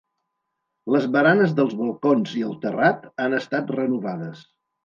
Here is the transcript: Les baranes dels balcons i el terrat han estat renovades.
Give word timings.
Les 0.95 1.05
baranes 1.15 1.53
dels 1.59 1.77
balcons 1.83 2.33
i 2.39 2.43
el 2.49 2.57
terrat 2.65 3.07
han 3.27 3.39
estat 3.43 3.71
renovades. 3.79 4.43